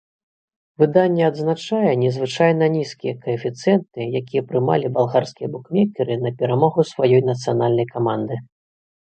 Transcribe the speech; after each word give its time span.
Выданне 0.83 1.23
адзначае 1.31 1.91
незвычайна 2.03 2.65
нізкія 2.77 3.13
каэфіцыенты, 3.25 4.07
якія 4.21 4.41
прымалі 4.49 4.87
балгарскія 4.97 5.51
букмекеры 5.57 6.19
на 6.25 6.31
перамогу 6.41 6.89
сваёй 6.95 7.21
нацыянальнай 7.31 7.87
каманды. 7.95 8.43